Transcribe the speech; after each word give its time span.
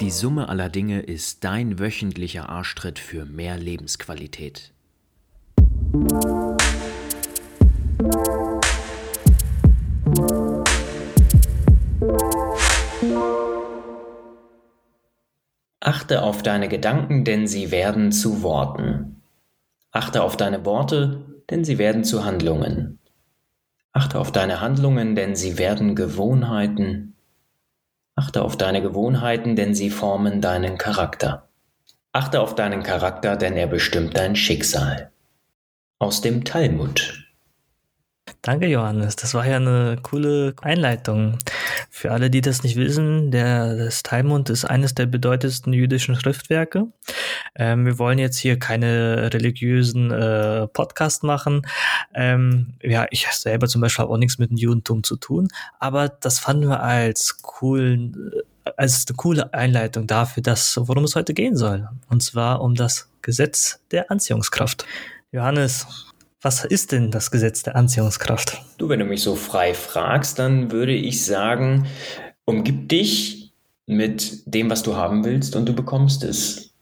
Die 0.00 0.10
Summe 0.10 0.48
aller 0.48 0.68
Dinge 0.68 1.00
ist 1.00 1.42
dein 1.44 1.78
wöchentlicher 1.78 2.48
Arschtritt 2.48 2.98
für 2.98 3.24
mehr 3.24 3.56
Lebensqualität. 3.56 4.72
Achte 15.80 16.22
auf 16.22 16.42
deine 16.42 16.68
Gedanken, 16.68 17.24
denn 17.24 17.46
sie 17.46 17.70
werden 17.70 18.12
zu 18.12 18.42
Worten. 18.42 19.22
Achte 19.92 20.22
auf 20.22 20.36
deine 20.36 20.64
Worte, 20.64 21.35
denn 21.50 21.64
sie 21.64 21.78
werden 21.78 22.04
zu 22.04 22.24
Handlungen. 22.24 22.98
Achte 23.92 24.18
auf 24.18 24.32
deine 24.32 24.60
Handlungen, 24.60 25.14
denn 25.14 25.36
sie 25.36 25.58
werden 25.58 25.94
Gewohnheiten. 25.94 27.14
Achte 28.14 28.42
auf 28.42 28.56
deine 28.56 28.82
Gewohnheiten, 28.82 29.56
denn 29.56 29.74
sie 29.74 29.90
formen 29.90 30.40
deinen 30.40 30.78
Charakter. 30.78 31.48
Achte 32.12 32.40
auf 32.40 32.54
deinen 32.54 32.82
Charakter, 32.82 33.36
denn 33.36 33.56
er 33.56 33.66
bestimmt 33.66 34.16
dein 34.16 34.36
Schicksal. 34.36 35.10
Aus 35.98 36.20
dem 36.20 36.44
Talmud. 36.44 37.26
Danke, 38.42 38.66
Johannes. 38.66 39.16
Das 39.16 39.34
war 39.34 39.46
ja 39.46 39.56
eine 39.56 39.98
coole 40.02 40.54
Einleitung. 40.62 41.38
Für 41.90 42.12
alle, 42.12 42.30
die 42.30 42.40
das 42.40 42.62
nicht 42.62 42.76
wissen, 42.76 43.30
der, 43.30 43.76
das 43.76 44.02
Talmud 44.02 44.50
ist 44.50 44.64
eines 44.64 44.94
der 44.94 45.06
bedeutendsten 45.06 45.72
jüdischen 45.72 46.14
Schriftwerke. 46.16 46.86
Ähm, 47.54 47.86
wir 47.86 47.98
wollen 47.98 48.18
jetzt 48.18 48.38
hier 48.38 48.58
keine 48.58 49.32
religiösen 49.32 50.10
äh, 50.10 50.66
Podcast 50.68 51.22
machen. 51.22 51.66
Ähm, 52.14 52.74
ja, 52.82 53.06
ich 53.10 53.26
selber 53.28 53.68
zum 53.68 53.80
Beispiel 53.80 54.04
habe 54.04 54.12
auch 54.12 54.18
nichts 54.18 54.38
mit 54.38 54.50
dem 54.50 54.56
Judentum 54.56 55.02
zu 55.02 55.16
tun, 55.16 55.48
aber 55.78 56.08
das 56.08 56.38
fanden 56.38 56.68
wir 56.68 56.82
als 56.82 57.42
coolen, 57.42 58.32
äh, 58.64 58.70
als 58.76 59.06
eine 59.08 59.16
coole 59.16 59.54
Einleitung 59.54 60.06
dafür, 60.06 60.42
dass, 60.42 60.76
worum 60.80 61.04
es 61.04 61.16
heute 61.16 61.34
gehen 61.34 61.56
soll. 61.56 61.88
Und 62.08 62.22
zwar 62.22 62.60
um 62.60 62.74
das 62.74 63.08
Gesetz 63.22 63.80
der 63.90 64.10
Anziehungskraft. 64.10 64.86
Johannes, 65.32 65.86
was 66.40 66.64
ist 66.64 66.92
denn 66.92 67.10
das 67.10 67.30
Gesetz 67.30 67.62
der 67.62 67.76
Anziehungskraft? 67.76 68.62
Du, 68.78 68.88
wenn 68.88 69.00
du 69.00 69.04
mich 69.04 69.22
so 69.22 69.34
frei 69.34 69.74
fragst, 69.74 70.38
dann 70.38 70.70
würde 70.70 70.92
ich 70.92 71.24
sagen, 71.24 71.86
umgib 72.44 72.88
dich 72.88 73.52
mit 73.86 74.42
dem, 74.46 74.70
was 74.70 74.82
du 74.82 74.96
haben 74.96 75.24
willst 75.24 75.56
und 75.56 75.66
du 75.66 75.74
bekommst 75.74 76.24
es. 76.24 76.74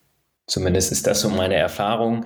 Zumindest 0.47 0.93
ist 0.93 1.07
das 1.07 1.21
so 1.21 1.31
meine 1.31 1.55
Erfahrung. 1.55 2.25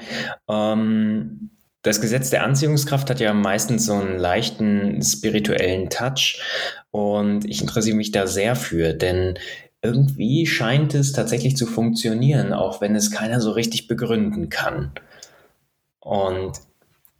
Ähm, 0.48 1.50
das 1.82 2.00
Gesetz 2.00 2.30
der 2.30 2.44
Anziehungskraft 2.44 3.08
hat 3.10 3.20
ja 3.20 3.32
meistens 3.32 3.86
so 3.86 3.94
einen 3.94 4.18
leichten 4.18 5.00
spirituellen 5.02 5.90
Touch 5.90 6.42
und 6.90 7.44
ich 7.44 7.60
interessiere 7.60 7.96
mich 7.96 8.10
da 8.10 8.26
sehr 8.26 8.56
für, 8.56 8.94
denn 8.94 9.38
irgendwie 9.80 10.46
scheint 10.46 10.94
es 10.94 11.12
tatsächlich 11.12 11.56
zu 11.56 11.66
funktionieren, 11.66 12.52
auch 12.52 12.80
wenn 12.80 12.96
es 12.96 13.12
keiner 13.12 13.40
so 13.40 13.52
richtig 13.52 13.86
begründen 13.86 14.48
kann. 14.48 14.90
Und 16.00 16.52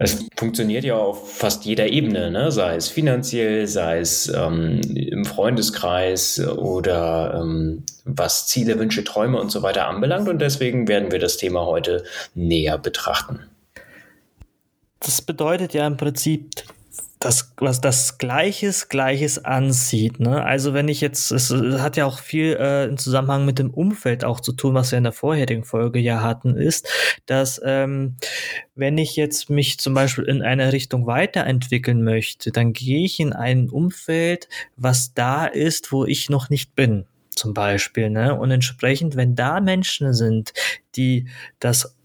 es 0.01 0.29
funktioniert 0.37 0.85
ja 0.85 0.97
auf 0.97 1.37
fast 1.37 1.65
jeder 1.65 1.89
Ebene, 1.89 2.31
ne? 2.31 2.53
sei 2.53 2.77
es 2.77 2.89
finanziell, 2.89 3.67
sei 3.67 3.99
es 3.99 4.29
ähm, 4.29 4.81
im 4.95 5.25
Freundeskreis 5.25 6.39
oder 6.41 7.41
ähm, 7.43 7.83
was 8.05 8.47
Ziele, 8.47 8.79
Wünsche, 8.79 9.03
Träume 9.03 9.41
und 9.41 9.51
so 9.51 9.63
weiter 9.63 9.89
anbelangt. 9.89 10.29
Und 10.29 10.39
deswegen 10.39 10.87
werden 10.87 11.11
wir 11.11 11.19
das 11.19 11.37
Thema 11.37 11.67
heute 11.67 12.05
näher 12.37 12.79
betrachten. 12.79 13.41
Das 15.01 15.21
bedeutet 15.21 15.75
ja 15.75 15.87
im 15.87 15.97
Prinzip, 15.97 16.49
das, 17.19 17.53
was 17.57 17.81
das 17.81 18.19
Gleiches 18.19 18.89
Gleiches 18.89 19.45
anzieht. 19.45 20.21
Ne? 20.21 20.45
Also 20.45 20.73
wenn 20.75 20.89
ich 20.89 21.01
jetzt, 21.01 21.33
es 21.33 21.51
hat 21.51 21.97
ja 21.97 22.07
auch 22.07 22.21
viel 22.21 22.57
äh, 22.59 22.85
im 22.87 22.97
Zusammenhang 22.97 23.45
mit 23.45 23.59
dem 23.59 23.71
Umfeld 23.71 24.25
auch 24.25 24.41
zu 24.41 24.53
tun, 24.53 24.75
was 24.75 24.93
wir 24.93 24.99
in 24.99 25.05
der 25.05 25.13
vorherigen 25.13 25.65
Folge 25.65 25.99
ja 25.99 26.23
hatten, 26.23 26.57
ist, 26.57 26.89
dass 27.27 27.61
ähm, 27.65 28.17
wenn 28.75 28.99
ich 28.99 29.17
jetzt 29.17 29.51
mich 29.51 29.79
zum 29.79 29.95
Beispiel 29.95 30.25
in 30.25 30.43
eine 30.43 30.73
Richtung 30.73 31.07
weiterentwickeln 31.07 32.05
möchte, 32.05 32.53
dann 32.53 32.73
gehe 32.73 33.05
ich 33.05 33.19
in 33.19 33.33
ein 33.33 33.69
Umfeld, 33.69 34.49
was 34.77 35.13
da 35.15 35.47
ist, 35.47 35.91
wo 35.91 36.05
ich 36.05 36.31
noch 36.31 36.51
nicht 36.51 36.75
bin 36.77 37.07
zum 37.35 37.55
Beispiel. 37.55 38.11
Ne? 38.11 38.35
Und 38.39 38.51
entsprechend, 38.51 39.17
wenn 39.17 39.35
da 39.35 39.61
Menschen 39.61 40.13
sind, 40.13 40.53
die 40.97 41.29
das 41.61 41.97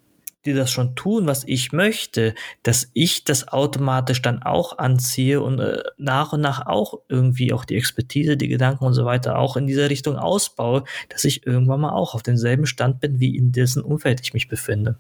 die 0.45 0.53
das 0.53 0.71
schon 0.71 0.95
tun, 0.95 1.27
was 1.27 1.43
ich 1.45 1.71
möchte, 1.71 2.35
dass 2.63 2.89
ich 2.93 3.23
das 3.23 3.47
automatisch 3.47 4.21
dann 4.21 4.43
auch 4.43 4.77
anziehe 4.77 5.41
und 5.41 5.59
äh, 5.59 5.83
nach 5.97 6.33
und 6.33 6.41
nach 6.41 6.65
auch 6.65 6.99
irgendwie 7.09 7.53
auch 7.53 7.65
die 7.65 7.75
Expertise, 7.75 8.37
die 8.37 8.47
Gedanken 8.47 8.85
und 8.85 8.93
so 8.93 9.05
weiter 9.05 9.37
auch 9.37 9.57
in 9.57 9.67
dieser 9.67 9.89
Richtung 9.89 10.17
ausbaue, 10.17 10.83
dass 11.09 11.23
ich 11.23 11.45
irgendwann 11.45 11.81
mal 11.81 11.93
auch 11.93 12.15
auf 12.15 12.23
demselben 12.23 12.65
Stand 12.65 12.99
bin, 12.99 13.19
wie 13.19 13.35
in 13.35 13.51
dessen 13.51 13.83
Umfeld 13.83 14.21
ich 14.21 14.33
mich 14.33 14.47
befinde 14.47 14.97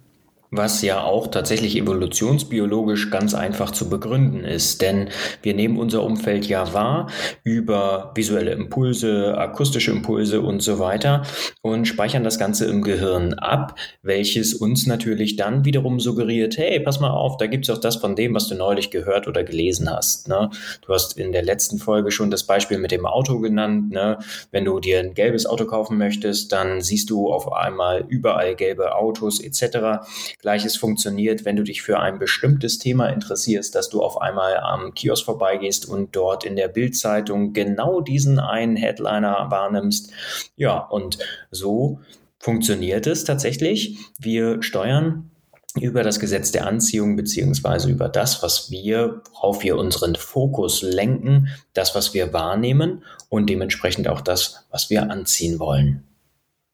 was 0.55 0.81
ja 0.83 1.03
auch 1.03 1.27
tatsächlich 1.27 1.75
evolutionsbiologisch 1.75 3.09
ganz 3.09 3.33
einfach 3.33 3.71
zu 3.71 3.89
begründen 3.89 4.43
ist. 4.43 4.81
Denn 4.81 5.09
wir 5.41 5.55
nehmen 5.55 5.77
unser 5.77 6.03
Umfeld 6.03 6.47
ja 6.47 6.73
wahr 6.73 7.07
über 7.43 8.11
visuelle 8.15 8.51
Impulse, 8.51 9.35
akustische 9.37 9.91
Impulse 9.91 10.41
und 10.41 10.61
so 10.61 10.77
weiter 10.77 11.23
und 11.61 11.85
speichern 11.85 12.23
das 12.23 12.37
Ganze 12.37 12.65
im 12.65 12.83
Gehirn 12.83 13.33
ab, 13.33 13.75
welches 14.03 14.53
uns 14.53 14.85
natürlich 14.85 15.35
dann 15.35 15.65
wiederum 15.65 15.99
suggeriert, 15.99 16.57
hey, 16.57 16.79
pass 16.79 16.99
mal 16.99 17.09
auf, 17.09 17.37
da 17.37 17.47
gibt 17.47 17.67
es 17.67 17.75
auch 17.75 17.79
das 17.79 17.95
von 17.95 18.15
dem, 18.15 18.35
was 18.35 18.47
du 18.47 18.55
neulich 18.55 18.91
gehört 18.91 19.27
oder 19.27 19.43
gelesen 19.43 19.89
hast. 19.89 20.27
Ne? 20.27 20.51
Du 20.85 20.93
hast 20.93 21.17
in 21.17 21.31
der 21.31 21.43
letzten 21.43 21.79
Folge 21.79 22.11
schon 22.11 22.29
das 22.29 22.43
Beispiel 22.43 22.77
mit 22.77 22.91
dem 22.91 23.07
Auto 23.07 23.39
genannt. 23.39 23.91
Ne? 23.91 24.19
Wenn 24.51 24.65
du 24.65 24.79
dir 24.79 24.99
ein 24.99 25.15
gelbes 25.15 25.47
Auto 25.47 25.65
kaufen 25.65 25.97
möchtest, 25.97 26.51
dann 26.51 26.81
siehst 26.81 27.09
du 27.09 27.31
auf 27.31 27.51
einmal 27.51 28.05
überall 28.07 28.55
gelbe 28.55 28.95
Autos 28.95 29.39
etc 29.39 30.03
Gleiches 30.43 30.75
funktioniert, 30.75 31.45
wenn 31.45 31.55
du 31.55 31.63
dich 31.63 31.81
für 31.83 32.01
ein 32.01 32.19
bestimmtes 32.19 32.77
Thema 32.77 33.07
interessierst, 33.07 33.73
dass 33.75 33.89
du 33.89 34.01
auf 34.01 34.21
einmal 34.21 34.57
am 34.57 34.93
Kiosk 34.93 35.23
vorbeigehst 35.23 35.87
und 35.87 36.17
dort 36.17 36.43
in 36.43 36.57
der 36.57 36.67
Bildzeitung 36.67 37.53
genau 37.53 38.01
diesen 38.01 38.39
einen 38.39 38.75
Headliner 38.75 39.47
wahrnimmst. 39.49 40.11
Ja, 40.57 40.79
und 40.79 41.17
so 41.49 42.01
funktioniert 42.39 43.07
es 43.07 43.23
tatsächlich. 43.23 43.97
Wir 44.19 44.61
steuern 44.61 45.31
über 45.79 46.03
das 46.03 46.19
Gesetz 46.19 46.51
der 46.51 46.67
Anziehung 46.67 47.15
beziehungsweise 47.15 47.89
über 47.89 48.09
das, 48.09 48.43
was 48.43 48.69
wir, 48.69 49.21
worauf 49.31 49.63
wir 49.63 49.77
unseren 49.77 50.15
Fokus 50.15 50.81
lenken, 50.81 51.47
das, 51.73 51.95
was 51.95 52.13
wir 52.13 52.33
wahrnehmen 52.33 53.05
und 53.29 53.49
dementsprechend 53.49 54.09
auch 54.09 54.19
das, 54.19 54.65
was 54.71 54.89
wir 54.89 55.09
anziehen 55.09 55.57
wollen. 55.59 56.03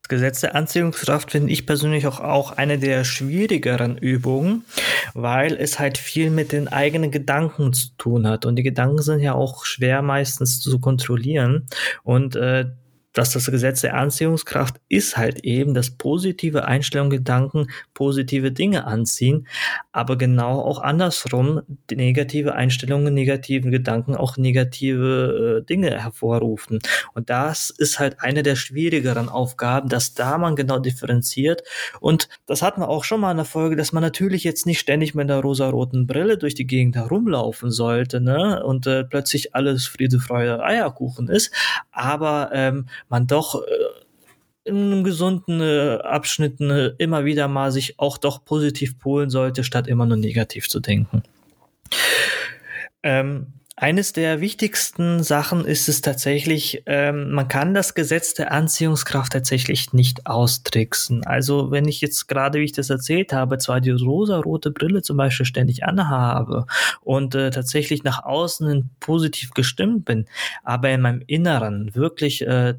Gesetz 0.09 0.41
der 0.41 0.55
Anziehungskraft 0.55 1.31
finde 1.31 1.53
ich 1.53 1.65
persönlich 1.65 2.05
auch, 2.07 2.19
auch 2.19 2.51
eine 2.51 2.77
der 2.77 3.05
schwierigeren 3.05 3.97
Übungen, 3.97 4.65
weil 5.13 5.55
es 5.55 5.79
halt 5.79 5.97
viel 5.97 6.29
mit 6.29 6.51
den 6.51 6.67
eigenen 6.67 7.11
Gedanken 7.11 7.71
zu 7.71 7.89
tun 7.97 8.27
hat. 8.27 8.45
Und 8.45 8.57
die 8.57 8.63
Gedanken 8.63 9.01
sind 9.01 9.21
ja 9.21 9.33
auch 9.33 9.65
schwer 9.65 10.01
meistens 10.01 10.59
zu 10.59 10.79
kontrollieren. 10.79 11.67
Und 12.03 12.35
äh, 12.35 12.65
dass 13.19 13.33
das 13.33 13.51
Gesetz 13.51 13.81
der 13.81 13.95
Anziehungskraft 13.95 14.77
ist 14.87 15.17
halt 15.17 15.43
eben, 15.43 15.73
dass 15.73 15.91
positive 15.91 16.63
Einstellungen, 16.63 17.09
Gedanken 17.09 17.67
positive 17.93 18.53
Dinge 18.53 18.87
anziehen, 18.87 19.45
aber 19.91 20.17
genau 20.17 20.61
auch 20.61 20.79
andersrum, 20.79 21.61
negative 21.91 22.55
Einstellungen, 22.55 23.13
negative 23.13 23.71
Gedanken 23.71 24.15
auch 24.15 24.37
negative 24.37 25.59
äh, 25.59 25.65
Dinge 25.65 26.01
hervorrufen. 26.01 26.79
Und 27.13 27.29
das 27.29 27.69
ist 27.69 27.99
halt 27.99 28.21
eine 28.21 28.41
der 28.41 28.55
schwierigeren 28.55 29.27
Aufgaben, 29.27 29.89
dass 29.89 30.13
da 30.13 30.37
man 30.37 30.55
genau 30.55 30.79
differenziert. 30.79 31.63
Und 31.99 32.29
das 32.45 32.61
hatten 32.61 32.79
wir 32.79 32.87
auch 32.87 33.03
schon 33.03 33.19
mal 33.19 33.31
in 33.31 33.37
der 33.37 33.45
Folge, 33.45 33.75
dass 33.75 33.91
man 33.91 34.01
natürlich 34.01 34.45
jetzt 34.45 34.65
nicht 34.65 34.79
ständig 34.79 35.13
mit 35.13 35.29
einer 35.29 35.41
rosaroten 35.41 36.07
Brille 36.07 36.37
durch 36.37 36.55
die 36.55 36.67
Gegend 36.67 36.95
herumlaufen 36.95 37.69
sollte, 37.69 38.21
ne? 38.21 38.63
Und 38.63 38.87
äh, 38.87 39.03
plötzlich 39.03 39.55
alles 39.55 39.87
Friede, 39.87 40.21
Freude, 40.21 40.63
Eierkuchen 40.63 41.27
ist. 41.27 41.53
Aber 41.91 42.51
ähm, 42.53 42.85
man 43.09 43.27
doch 43.27 43.61
äh, 43.61 43.65
in 44.69 45.03
gesunden 45.03 45.61
äh, 45.61 45.99
Abschnitten 46.03 46.69
äh, 46.69 46.91
immer 46.97 47.25
wieder 47.25 47.47
mal 47.47 47.71
sich 47.71 47.99
auch 47.99 48.17
doch 48.17 48.45
positiv 48.45 48.99
polen 48.99 49.29
sollte, 49.29 49.63
statt 49.63 49.87
immer 49.87 50.05
nur 50.05 50.17
negativ 50.17 50.69
zu 50.69 50.79
denken. 50.79 51.23
Ähm, 53.03 53.53
eines 53.81 54.11
der 54.11 54.41
wichtigsten 54.41 55.23
Sachen 55.23 55.63
ist 55.63 55.87
es 55.87 56.01
tatsächlich, 56.01 56.83
ähm, 56.85 57.31
man 57.31 57.47
kann 57.47 57.73
das 57.73 57.93
Gesetz 57.93 58.33
der 58.33 58.51
Anziehungskraft 58.51 59.31
tatsächlich 59.31 59.93
nicht 59.93 60.27
austricksen. 60.27 61.25
Also 61.25 61.71
wenn 61.71 61.87
ich 61.87 62.01
jetzt 62.01 62.27
gerade, 62.27 62.59
wie 62.59 62.65
ich 62.65 62.73
das 62.73 62.89
erzählt 62.89 63.31
habe, 63.31 63.57
zwar 63.57 63.79
die 63.79 63.91
rosa-rote 63.91 64.71
Brille 64.71 65.01
zum 65.01 65.15
Beispiel 65.15 65.45
ständig 65.45 65.85
anhabe 65.85 66.65
und 66.99 67.35
äh, 67.35 67.51
tatsächlich 67.51 68.03
nach 68.03 68.21
außen 68.21 68.89
positiv 68.99 69.51
gestimmt 69.51 70.03
bin, 70.03 70.25
aber 70.65 70.89
in 70.89 70.99
meinem 70.99 71.23
Inneren 71.25 71.95
wirklich 71.95 72.45
äh, 72.45 72.73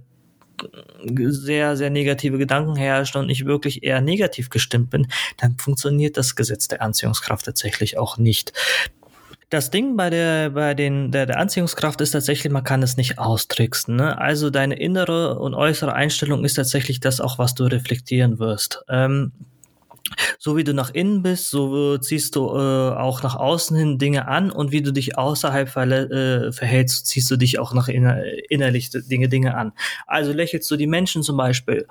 sehr, 1.02 1.76
sehr 1.76 1.90
negative 1.90 2.38
Gedanken 2.38 2.76
herrscht 2.76 3.16
und 3.16 3.30
ich 3.30 3.44
wirklich 3.44 3.82
eher 3.82 4.00
negativ 4.00 4.50
gestimmt 4.50 4.90
bin, 4.90 5.06
dann 5.38 5.56
funktioniert 5.58 6.16
das 6.16 6.36
Gesetz 6.36 6.68
der 6.68 6.82
Anziehungskraft 6.82 7.44
tatsächlich 7.44 7.98
auch 7.98 8.18
nicht. 8.18 8.52
das 9.50 9.70
Ding 9.70 9.96
bei 9.96 10.10
der, 10.10 10.50
bei 10.50 10.74
den, 10.74 11.10
der, 11.10 11.26
der 11.26 11.38
Anziehungskraft 11.38 12.00
ist 12.00 12.12
tatsächlich, 12.12 12.52
man 12.52 12.62
kann 12.62 12.82
es 12.82 12.96
nicht 12.96 13.18
austricksen. 13.18 13.96
Ne? 13.96 14.16
Also 14.16 14.48
deine 14.48 14.78
innere 14.78 15.38
und 15.40 15.54
äußere 15.54 15.92
Einstellung 15.92 16.44
ist 16.44 16.54
tatsächlich 16.54 17.00
das 17.00 17.20
auch, 17.20 17.38
was 17.38 17.54
du 17.54 17.64
reflektieren 17.64 18.38
wirst. 18.38 18.84
Ähm, 18.88 19.32
so 20.38 20.56
wie 20.56 20.64
du 20.64 20.74
nach 20.74 20.90
innen 20.90 21.22
bist, 21.22 21.50
so 21.50 21.98
ziehst 21.98 22.36
du 22.36 22.48
äh, 22.48 22.90
auch 22.94 23.22
nach 23.22 23.36
außen 23.36 23.76
hin 23.76 23.98
Dinge 23.98 24.28
an 24.28 24.50
und 24.50 24.72
wie 24.72 24.82
du 24.82 24.92
dich 24.92 25.18
außerhalb 25.18 25.68
äh, 25.76 26.52
verhältst, 26.52 27.06
ziehst 27.06 27.30
du 27.30 27.36
dich 27.36 27.58
auch 27.58 27.74
nach 27.74 27.88
inner 27.88 28.22
innerlich 28.48 28.90
Dinge, 28.90 29.28
Dinge 29.28 29.56
an. 29.56 29.72
Also 30.06 30.32
lächelst 30.32 30.70
du 30.70 30.76
die 30.76 30.86
Menschen 30.86 31.22
zum 31.22 31.36
Beispiel 31.36 31.86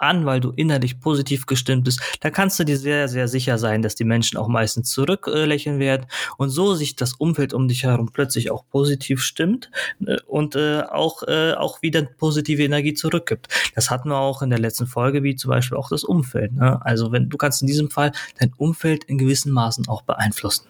an, 0.00 0.26
weil 0.26 0.40
du 0.40 0.50
innerlich 0.50 1.00
positiv 1.00 1.46
gestimmt 1.46 1.84
bist, 1.84 2.00
da 2.20 2.30
kannst 2.30 2.58
du 2.58 2.64
dir 2.64 2.76
sehr, 2.76 3.08
sehr 3.08 3.28
sicher 3.28 3.58
sein, 3.58 3.82
dass 3.82 3.94
die 3.94 4.04
Menschen 4.04 4.38
auch 4.38 4.48
meistens 4.48 4.90
zurücklächeln 4.90 5.76
äh, 5.76 5.80
werden 5.80 6.06
und 6.36 6.50
so 6.50 6.74
sich 6.74 6.96
das 6.96 7.14
Umfeld 7.14 7.54
um 7.54 7.68
dich 7.68 7.84
herum 7.84 8.10
plötzlich 8.12 8.50
auch 8.50 8.64
positiv 8.70 9.22
stimmt 9.22 9.70
äh, 10.06 10.18
und 10.26 10.56
äh, 10.56 10.82
auch, 10.82 11.22
äh, 11.24 11.52
auch 11.52 11.82
wieder 11.82 12.02
positive 12.02 12.62
Energie 12.62 12.94
zurückgibt. 12.94 13.48
Das 13.74 13.90
hatten 13.90 14.08
wir 14.08 14.18
auch 14.18 14.42
in 14.42 14.50
der 14.50 14.58
letzten 14.58 14.86
Folge, 14.86 15.22
wie 15.22 15.36
zum 15.36 15.50
Beispiel 15.50 15.78
auch 15.78 15.88
das 15.88 16.04
Umfeld. 16.04 16.52
Ne? 16.52 16.84
Also 16.84 17.12
wenn 17.12 17.28
du 17.28 17.36
kannst 17.36 17.62
in 17.62 17.66
diesem 17.66 17.90
Fall 17.90 18.12
dein 18.38 18.52
Umfeld 18.56 19.04
in 19.04 19.18
gewissen 19.18 19.52
Maßen 19.52 19.88
auch 19.88 20.02
beeinflussen. 20.02 20.66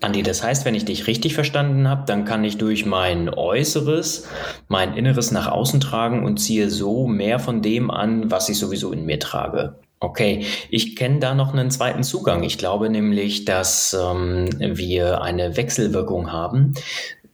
Andi, 0.00 0.22
das 0.22 0.44
heißt, 0.44 0.64
wenn 0.64 0.76
ich 0.76 0.84
dich 0.84 1.08
richtig 1.08 1.34
verstanden 1.34 1.88
habe, 1.88 2.04
dann 2.06 2.24
kann 2.24 2.44
ich 2.44 2.56
durch 2.56 2.86
mein 2.86 3.28
Äußeres, 3.28 4.28
mein 4.68 4.94
Inneres 4.94 5.32
nach 5.32 5.48
außen 5.48 5.80
tragen 5.80 6.24
und 6.24 6.38
ziehe 6.38 6.70
so 6.70 7.08
mehr 7.08 7.40
von 7.40 7.62
dem 7.62 7.90
an, 7.90 8.30
was 8.30 8.48
ich 8.48 8.58
sowieso 8.58 8.92
in 8.92 9.06
mir 9.06 9.18
trage. 9.18 9.74
Okay, 10.00 10.44
ich 10.70 10.94
kenne 10.94 11.18
da 11.18 11.34
noch 11.34 11.52
einen 11.52 11.72
zweiten 11.72 12.04
Zugang. 12.04 12.44
Ich 12.44 12.58
glaube 12.58 12.88
nämlich, 12.88 13.44
dass 13.44 13.96
ähm, 13.98 14.48
wir 14.60 15.22
eine 15.22 15.56
Wechselwirkung 15.56 16.30
haben, 16.30 16.74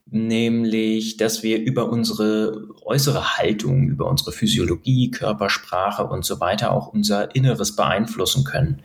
nämlich, 0.06 1.18
dass 1.18 1.42
wir 1.42 1.58
über 1.58 1.90
unsere 1.90 2.68
äußere 2.86 3.36
Haltung, 3.36 3.88
über 3.88 4.08
unsere 4.08 4.32
Physiologie, 4.32 5.10
Körpersprache 5.10 6.04
und 6.04 6.24
so 6.24 6.40
weiter 6.40 6.72
auch 6.72 6.86
unser 6.86 7.34
Inneres 7.34 7.76
beeinflussen 7.76 8.44
können. 8.44 8.80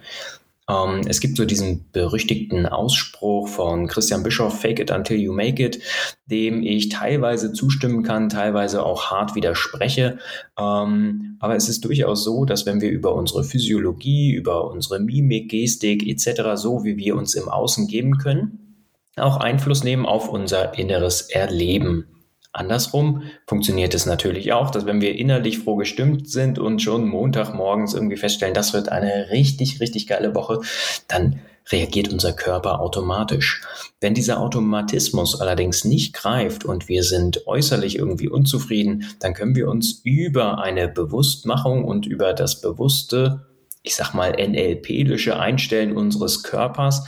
Ähm, 0.70 1.02
es 1.08 1.20
gibt 1.20 1.38
so 1.38 1.46
diesen 1.46 1.90
berüchtigten 1.92 2.66
Ausspruch 2.66 3.48
von 3.48 3.88
Christian 3.88 4.24
Bischoff, 4.24 4.60
Fake 4.60 4.80
it 4.80 4.92
until 4.92 5.18
you 5.18 5.34
make 5.34 5.64
it, 5.64 5.80
dem 6.28 6.62
ich 6.62 6.90
teilweise 6.90 7.52
zustimmen 7.54 8.04
kann, 8.04 8.30
teilweise 8.30 8.86
auch 8.86 9.10
hart 9.10 9.36
widerspreche. 9.36 10.20
Ähm, 10.58 11.38
aber 11.40 11.56
es 11.56 11.68
ist 11.70 11.86
durchaus 11.86 12.24
so, 12.24 12.46
dass 12.46 12.66
wenn 12.66 12.82
wir 12.82 12.92
über 12.92 13.16
unsere 13.16 13.44
Physiologie, 13.44 14.34
über 14.34 14.70
unsere 14.70 15.00
Mimik, 15.00 15.50
Gestik 15.50 16.08
etc., 16.08 16.42
so 16.56 16.84
wie 16.84 16.98
wir 16.98 17.16
uns 17.16 17.34
im 17.34 17.50
Außen 17.50 17.88
geben 17.88 18.18
können, 18.18 18.86
auch 19.18 19.38
Einfluss 19.38 19.84
nehmen 19.84 20.06
auf 20.06 20.30
unser 20.30 20.78
inneres 20.78 21.22
Erleben. 21.22 22.06
Andersrum 22.52 23.24
funktioniert 23.46 23.94
es 23.94 24.08
natürlich 24.08 24.54
auch, 24.54 24.72
dass 24.72 24.88
wenn 24.88 25.02
wir 25.02 25.16
innerlich 25.16 25.60
froh 25.60 25.76
gestimmt 25.76 26.30
sind 26.30 26.58
und 26.58 26.82
schon 26.82 27.08
Montagmorgens 27.08 27.94
irgendwie 27.94 28.18
feststellen, 28.18 28.56
das 28.56 28.74
wird 28.74 28.90
eine 28.90 29.30
richtig, 29.30 29.80
richtig 29.80 30.08
geile 30.08 30.34
Woche, 30.34 30.62
dann 31.08 31.42
reagiert 31.72 32.12
unser 32.12 32.34
Körper 32.34 32.80
automatisch. 32.80 33.62
Wenn 34.02 34.16
dieser 34.16 34.40
Automatismus 34.40 35.40
allerdings 35.40 35.86
nicht 35.86 36.14
greift 36.14 36.66
und 36.66 36.90
wir 36.90 37.04
sind 37.04 37.46
äußerlich 37.46 37.98
irgendwie 37.98 38.30
unzufrieden, 38.30 39.06
dann 39.20 39.36
können 39.36 39.56
wir 39.56 39.70
uns 39.70 40.02
über 40.04 40.58
eine 40.58 40.88
Bewusstmachung 40.88 41.86
und 41.86 42.08
über 42.08 42.34
das 42.34 42.62
bewusste 42.62 43.46
ich 43.82 43.96
sag 43.96 44.14
mal, 44.14 44.32
NLP-lische 44.32 45.40
Einstellen 45.40 45.96
unseres 45.96 46.44
Körpers 46.44 47.06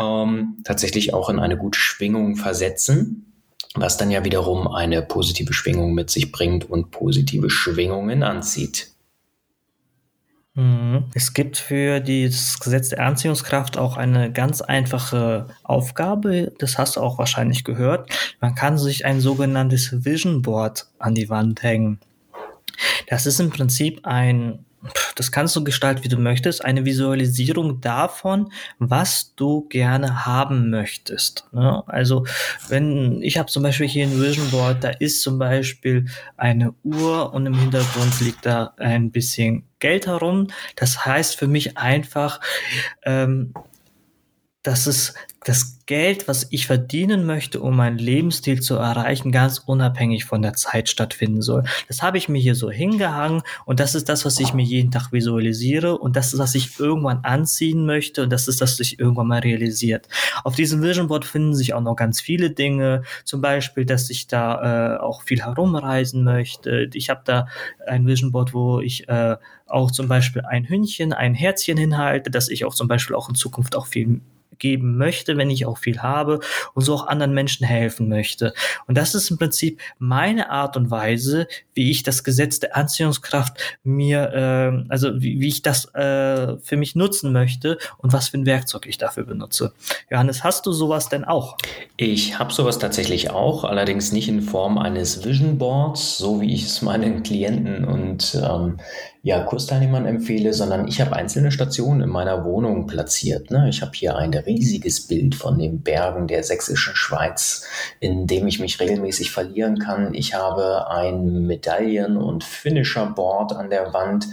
ähm, 0.00 0.56
tatsächlich 0.64 1.12
auch 1.12 1.28
in 1.28 1.38
eine 1.38 1.58
gute 1.58 1.78
Schwingung 1.78 2.36
versetzen 2.36 3.33
was 3.74 3.96
dann 3.96 4.10
ja 4.10 4.24
wiederum 4.24 4.68
eine 4.68 5.02
positive 5.02 5.52
Schwingung 5.52 5.94
mit 5.94 6.10
sich 6.10 6.30
bringt 6.32 6.68
und 6.70 6.90
positive 6.90 7.50
Schwingungen 7.50 8.22
anzieht. 8.22 8.94
Mhm. 10.54 11.04
Es 11.14 11.34
gibt 11.34 11.56
für 11.56 12.00
das 12.00 12.60
Gesetz 12.60 12.90
der 12.90 13.00
Anziehungskraft 13.00 13.76
auch 13.76 13.96
eine 13.96 14.30
ganz 14.32 14.60
einfache 14.60 15.48
Aufgabe, 15.64 16.52
das 16.58 16.78
hast 16.78 16.96
du 16.96 17.00
auch 17.00 17.18
wahrscheinlich 17.18 17.64
gehört. 17.64 18.10
Man 18.40 18.54
kann 18.54 18.78
sich 18.78 19.04
ein 19.04 19.20
sogenanntes 19.20 20.04
Vision 20.04 20.42
Board 20.42 20.86
an 21.00 21.16
die 21.16 21.28
Wand 21.28 21.62
hängen. 21.64 21.98
Das 23.08 23.26
ist 23.26 23.40
im 23.40 23.50
Prinzip 23.50 24.00
ein 24.04 24.64
das 25.14 25.32
kannst 25.32 25.54
du 25.56 25.64
gestalten, 25.64 26.04
wie 26.04 26.08
du 26.08 26.18
möchtest, 26.18 26.64
eine 26.64 26.84
Visualisierung 26.84 27.80
davon, 27.80 28.52
was 28.78 29.34
du 29.36 29.66
gerne 29.68 30.26
haben 30.26 30.70
möchtest. 30.70 31.46
Ne? 31.52 31.82
Also 31.86 32.26
wenn 32.68 33.22
ich 33.22 33.38
habe 33.38 33.50
zum 33.50 33.62
Beispiel 33.62 33.88
hier 33.88 34.06
ein 34.06 34.20
Vision 34.20 34.50
Board, 34.50 34.82
da 34.82 34.90
ist 34.90 35.22
zum 35.22 35.38
Beispiel 35.38 36.06
eine 36.36 36.74
Uhr 36.82 37.32
und 37.32 37.46
im 37.46 37.54
Hintergrund 37.54 38.20
liegt 38.20 38.46
da 38.46 38.74
ein 38.78 39.10
bisschen 39.10 39.64
Geld 39.78 40.06
herum. 40.06 40.48
Das 40.76 41.04
heißt 41.04 41.36
für 41.36 41.46
mich 41.46 41.76
einfach, 41.76 42.40
ähm, 43.04 43.54
dass 44.64 44.86
es 44.86 45.14
das 45.44 45.82
Geld, 45.84 46.26
was 46.26 46.46
ich 46.50 46.66
verdienen 46.66 47.26
möchte, 47.26 47.60
um 47.60 47.76
meinen 47.76 47.98
Lebensstil 47.98 48.62
zu 48.62 48.76
erreichen, 48.76 49.30
ganz 49.30 49.58
unabhängig 49.58 50.24
von 50.24 50.40
der 50.40 50.54
Zeit 50.54 50.88
stattfinden 50.88 51.42
soll. 51.42 51.64
Das 51.86 52.00
habe 52.00 52.16
ich 52.16 52.30
mir 52.30 52.40
hier 52.40 52.54
so 52.54 52.70
hingehangen 52.70 53.42
und 53.66 53.78
das 53.78 53.94
ist 53.94 54.08
das, 54.08 54.24
was 54.24 54.40
ich 54.40 54.54
mir 54.54 54.62
jeden 54.62 54.90
Tag 54.90 55.12
visualisiere 55.12 55.98
und 55.98 56.16
das 56.16 56.32
ist, 56.32 56.38
was 56.38 56.54
ich 56.54 56.80
irgendwann 56.80 57.18
anziehen 57.24 57.84
möchte 57.84 58.22
und 58.22 58.30
das 58.30 58.48
ist 58.48 58.62
was 58.62 58.78
sich 58.78 58.98
irgendwann 58.98 59.26
mal 59.26 59.40
realisiert. 59.40 60.08
Auf 60.44 60.56
diesem 60.56 60.82
Vision 60.82 61.08
Board 61.08 61.26
finden 61.26 61.54
sich 61.54 61.74
auch 61.74 61.82
noch 61.82 61.96
ganz 61.96 62.22
viele 62.22 62.50
Dinge, 62.50 63.02
zum 63.24 63.42
Beispiel, 63.42 63.84
dass 63.84 64.08
ich 64.08 64.26
da 64.26 64.94
äh, 64.94 64.98
auch 64.98 65.22
viel 65.22 65.42
herumreisen 65.42 66.24
möchte. 66.24 66.88
Ich 66.94 67.10
habe 67.10 67.20
da 67.26 67.48
ein 67.86 68.06
Vision 68.06 68.32
Board, 68.32 68.54
wo 68.54 68.80
ich 68.80 69.06
äh, 69.10 69.36
auch 69.66 69.90
zum 69.90 70.08
Beispiel 70.08 70.42
ein 70.42 70.66
Hündchen, 70.66 71.12
ein 71.12 71.34
Herzchen 71.34 71.76
hinhalte, 71.76 72.30
dass 72.30 72.48
ich 72.48 72.64
auch 72.64 72.74
zum 72.74 72.88
Beispiel 72.88 73.14
auch 73.14 73.28
in 73.28 73.34
Zukunft 73.34 73.76
auch 73.76 73.86
viel 73.86 74.22
geben 74.58 74.96
möchte, 74.96 75.36
wenn 75.36 75.50
ich 75.50 75.66
auch 75.66 75.78
viel 75.78 76.00
habe 76.02 76.40
und 76.74 76.84
so 76.84 76.94
auch 76.94 77.06
anderen 77.06 77.34
Menschen 77.34 77.66
helfen 77.66 78.08
möchte. 78.08 78.54
Und 78.86 78.96
das 78.96 79.14
ist 79.14 79.30
im 79.30 79.38
Prinzip 79.38 79.80
meine 79.98 80.50
Art 80.50 80.76
und 80.76 80.90
Weise, 80.90 81.46
wie 81.74 81.90
ich 81.90 82.02
das 82.02 82.24
Gesetz 82.24 82.60
der 82.60 82.76
Anziehungskraft 82.76 83.58
mir, 83.82 84.32
äh, 84.32 84.90
also 84.90 85.20
wie, 85.20 85.40
wie 85.40 85.48
ich 85.48 85.62
das 85.62 85.92
äh, 85.94 86.56
für 86.58 86.76
mich 86.76 86.94
nutzen 86.94 87.32
möchte 87.32 87.78
und 87.98 88.12
was 88.12 88.28
für 88.28 88.38
ein 88.38 88.46
Werkzeug 88.46 88.86
ich 88.86 88.98
dafür 88.98 89.24
benutze. 89.24 89.72
Johannes, 90.10 90.44
hast 90.44 90.66
du 90.66 90.72
sowas 90.72 91.08
denn 91.08 91.24
auch? 91.24 91.56
Ich 91.96 92.38
habe 92.38 92.52
sowas 92.52 92.78
tatsächlich 92.78 93.30
auch, 93.30 93.64
allerdings 93.64 94.12
nicht 94.12 94.28
in 94.28 94.42
Form 94.42 94.78
eines 94.78 95.24
Vision 95.24 95.58
Boards, 95.58 96.18
so 96.18 96.40
wie 96.40 96.54
ich 96.54 96.64
es 96.64 96.82
meinen 96.82 97.22
Klienten 97.22 97.84
und 97.84 98.34
ähm, 98.34 98.78
ja, 99.24 99.42
Kursteilnehmern 99.42 100.04
empfehle, 100.04 100.52
sondern 100.52 100.86
ich 100.86 101.00
habe 101.00 101.16
einzelne 101.16 101.50
Stationen 101.50 102.02
in 102.02 102.10
meiner 102.10 102.44
Wohnung 102.44 102.86
platziert. 102.86 103.50
Ne? 103.50 103.70
Ich 103.70 103.80
habe 103.80 103.92
hier 103.94 104.16
ein 104.16 104.34
riesiges 104.34 105.06
Bild 105.06 105.34
von 105.34 105.58
den 105.58 105.80
Bergen 105.80 106.26
der 106.26 106.44
sächsischen 106.44 106.94
Schweiz, 106.94 107.66
in 108.00 108.26
dem 108.26 108.46
ich 108.46 108.60
mich 108.60 108.78
regelmäßig 108.78 109.30
verlieren 109.30 109.78
kann. 109.78 110.12
Ich 110.12 110.34
habe 110.34 110.90
ein 110.90 111.46
Medaillen- 111.46 112.18
und 112.18 112.44
Finisher-Board 112.44 113.54
an 113.54 113.70
der 113.70 113.94
Wand, 113.94 114.26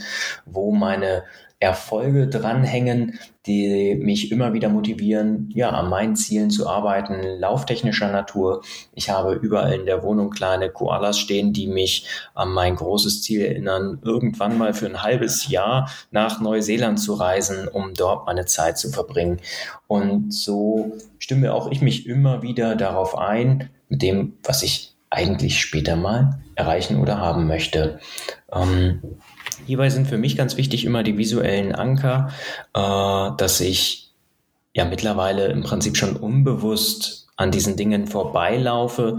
wo 0.46 0.74
meine 0.74 1.24
Erfolge 1.62 2.28
dranhängen, 2.28 3.20
die 3.46 3.96
mich 3.96 4.32
immer 4.32 4.54
wieder 4.54 4.68
motivieren, 4.68 5.48
ja, 5.54 5.70
an 5.70 5.90
meinen 5.90 6.16
Zielen 6.16 6.50
zu 6.50 6.68
arbeiten, 6.68 7.22
lauftechnischer 7.40 8.12
Natur. 8.12 8.64
Ich 8.96 9.12
habe 9.12 9.34
überall 9.34 9.74
in 9.74 9.86
der 9.86 10.02
Wohnung 10.02 10.32
kleine 10.32 10.72
Koalas 10.72 11.20
stehen, 11.20 11.54
die 11.54 11.68
mich 11.68 12.08
an 12.34 12.50
mein 12.50 12.76
großes 12.76 13.22
Ziel 13.22 13.42
erinnern, 13.42 14.00
irgendwann 14.04 14.58
mal 14.58 14.74
für 14.74 14.88
ein 14.88 15.04
halbes 15.04 15.50
Jahr 15.50 15.90
nach 16.10 16.42
Neuseeland 16.42 17.00
zu 17.00 17.14
reisen, 17.14 17.68
um 17.68 17.94
dort 17.94 18.26
meine 18.26 18.46
Zeit 18.46 18.80
zu 18.80 18.90
verbringen. 18.90 19.40
Und 19.86 20.34
so 20.34 20.98
stimme 21.20 21.54
auch 21.54 21.70
ich 21.70 21.82
mich 21.82 22.08
immer 22.08 22.42
wieder 22.42 22.76
darauf 22.76 23.16
ein, 23.16 23.70
mit 23.88 24.02
dem, 24.02 24.34
was 24.44 24.64
ich 24.64 24.96
eigentlich 25.12 25.62
später 25.62 25.96
mal 25.96 26.40
erreichen 26.56 27.00
oder 27.00 27.20
haben 27.20 27.46
möchte. 27.46 28.00
Ähm, 28.52 29.02
Hierbei 29.66 29.90
sind 29.90 30.08
für 30.08 30.18
mich 30.18 30.38
ganz 30.38 30.58
wichtig 30.58 30.86
immer 30.86 31.04
die 31.04 31.18
visuellen 31.18 31.74
Anker, 31.74 32.32
äh, 32.74 33.38
dass 33.38 33.60
ich 33.62 34.12
ja 34.74 34.86
mittlerweile 34.86 35.48
im 35.48 35.64
Prinzip 35.64 35.98
schon 35.98 36.16
unbewusst 36.16 37.28
an 37.36 37.52
diesen 37.52 37.76
Dingen 37.76 38.08
vorbeilaufe. 38.08 39.18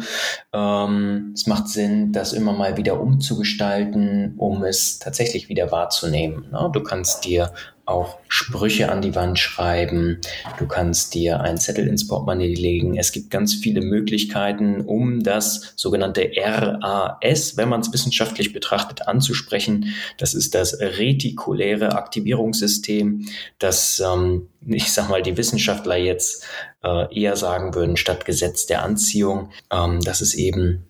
Ähm, 0.52 1.32
es 1.34 1.46
macht 1.46 1.68
Sinn, 1.68 2.12
das 2.12 2.32
immer 2.32 2.52
mal 2.52 2.76
wieder 2.76 3.00
umzugestalten, 3.00 4.34
um 4.38 4.62
es 4.64 4.98
tatsächlich 4.98 5.48
wieder 5.48 5.72
wahrzunehmen. 5.72 6.46
Ne? 6.52 6.70
Du 6.72 6.82
kannst 6.82 7.24
dir 7.24 7.52
auch 7.84 8.18
Sprüche 8.28 8.90
an 8.90 9.02
die 9.02 9.14
Wand 9.14 9.38
schreiben. 9.38 10.20
Du 10.58 10.66
kannst 10.66 11.14
dir 11.14 11.40
einen 11.40 11.58
Zettel 11.58 11.88
ins 11.88 12.06
Portemonnaie 12.06 12.54
legen. 12.54 12.96
Es 12.96 13.12
gibt 13.12 13.30
ganz 13.30 13.54
viele 13.54 13.80
Möglichkeiten, 13.80 14.82
um 14.82 15.22
das 15.22 15.72
sogenannte 15.76 16.30
RAS, 16.36 17.56
wenn 17.56 17.68
man 17.68 17.80
es 17.80 17.92
wissenschaftlich 17.92 18.52
betrachtet, 18.52 19.08
anzusprechen. 19.08 19.94
Das 20.18 20.34
ist 20.34 20.54
das 20.54 20.78
retikuläre 20.80 21.92
Aktivierungssystem, 21.92 23.28
das, 23.58 24.00
ähm, 24.00 24.48
ich 24.66 24.92
sag 24.92 25.08
mal, 25.08 25.22
die 25.22 25.36
Wissenschaftler 25.36 25.96
jetzt 25.96 26.44
äh, 26.84 27.12
eher 27.14 27.36
sagen 27.36 27.74
würden, 27.74 27.96
statt 27.96 28.24
Gesetz 28.24 28.66
der 28.66 28.82
Anziehung. 28.84 29.50
Ähm, 29.72 30.00
das 30.02 30.20
ist 30.20 30.34
eben 30.34 30.86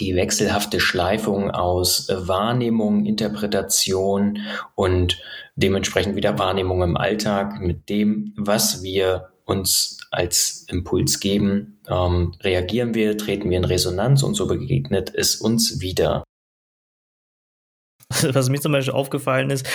die 0.00 0.16
wechselhafte 0.16 0.80
Schleifung 0.80 1.50
aus 1.50 2.08
Wahrnehmung, 2.10 3.04
Interpretation 3.04 4.38
und 4.74 5.18
dementsprechend 5.56 6.16
wieder 6.16 6.38
Wahrnehmung 6.38 6.82
im 6.82 6.96
Alltag 6.96 7.60
mit 7.60 7.88
dem, 7.88 8.32
was 8.36 8.82
wir 8.82 9.30
uns 9.44 9.98
als 10.10 10.64
Impuls 10.68 11.20
geben, 11.20 11.80
ähm, 11.88 12.34
reagieren 12.40 12.94
wir, 12.94 13.18
treten 13.18 13.50
wir 13.50 13.58
in 13.58 13.64
Resonanz 13.64 14.22
und 14.22 14.34
so 14.34 14.46
begegnet 14.46 15.12
es 15.14 15.36
uns 15.36 15.80
wieder. 15.80 16.24
Was 18.32 18.48
mir 18.48 18.60
zum 18.60 18.72
Beispiel 18.72 18.94
aufgefallen 18.94 19.50
ist, 19.50 19.66